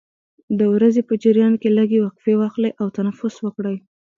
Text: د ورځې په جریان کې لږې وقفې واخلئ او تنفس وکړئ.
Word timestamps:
د 0.57 0.59
ورځې 0.73 1.01
په 1.09 1.13
جریان 1.23 1.53
کې 1.61 1.69
لږې 1.77 1.99
وقفې 2.05 2.33
واخلئ 2.37 2.71
او 2.81 2.87
تنفس 2.97 3.35
وکړئ. 3.41 3.77